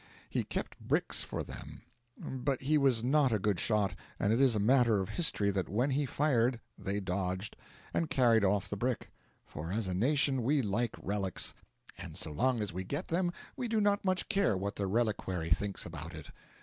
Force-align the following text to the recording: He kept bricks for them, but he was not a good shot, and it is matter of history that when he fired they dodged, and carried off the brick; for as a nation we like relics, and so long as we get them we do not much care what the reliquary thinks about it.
He 0.27 0.43
kept 0.43 0.79
bricks 0.79 1.21
for 1.21 1.43
them, 1.43 1.81
but 2.17 2.61
he 2.61 2.75
was 2.79 3.03
not 3.03 3.31
a 3.31 3.37
good 3.37 3.59
shot, 3.59 3.93
and 4.19 4.33
it 4.33 4.41
is 4.41 4.57
matter 4.57 4.99
of 4.99 5.09
history 5.09 5.51
that 5.51 5.69
when 5.69 5.91
he 5.91 6.07
fired 6.07 6.59
they 6.75 6.99
dodged, 6.99 7.55
and 7.93 8.09
carried 8.09 8.43
off 8.43 8.67
the 8.67 8.75
brick; 8.75 9.11
for 9.45 9.71
as 9.71 9.85
a 9.85 9.93
nation 9.93 10.41
we 10.41 10.63
like 10.63 10.95
relics, 10.99 11.53
and 11.99 12.17
so 12.17 12.31
long 12.31 12.61
as 12.63 12.73
we 12.73 12.83
get 12.83 13.09
them 13.09 13.31
we 13.55 13.67
do 13.67 13.79
not 13.79 14.03
much 14.03 14.27
care 14.27 14.57
what 14.57 14.75
the 14.75 14.87
reliquary 14.87 15.51
thinks 15.51 15.85
about 15.85 16.15
it. 16.15 16.31